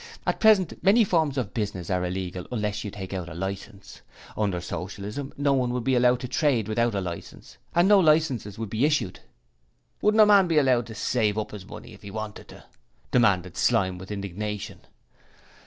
At 0.25 0.39
present 0.39 0.83
many 0.83 1.03
forms 1.03 1.37
of 1.37 1.53
business 1.53 1.91
are 1.91 2.03
illegal 2.03 2.47
unless 2.51 2.83
you 2.83 2.89
take 2.89 3.13
out 3.13 3.29
a 3.29 3.35
licence; 3.35 4.01
under 4.35 4.59
Socialism 4.59 5.31
no 5.37 5.53
one 5.53 5.71
would 5.73 5.83
be 5.83 5.93
allowed 5.93 6.21
to 6.21 6.27
trade 6.27 6.67
without 6.67 6.95
a 6.95 7.01
licence, 7.01 7.59
and 7.75 7.87
no 7.87 7.99
licences 7.99 8.57
would 8.57 8.71
be 8.71 8.83
issued.' 8.83 9.19
'Wouldn't 10.01 10.19
a 10.21 10.25
man 10.25 10.47
be 10.47 10.57
allowed 10.57 10.87
to 10.87 10.95
save 10.95 11.37
up 11.37 11.51
his 11.51 11.67
money 11.67 11.93
if 11.93 12.01
he 12.01 12.09
wanted 12.09 12.47
to, 12.47 12.63
demanded 13.11 13.55
Slyme 13.55 13.99
with 13.99 14.09
indignation. 14.09 14.81